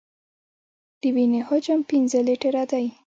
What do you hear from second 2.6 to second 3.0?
دی.